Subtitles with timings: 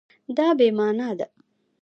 [0.37, 1.27] دا بې مانا ده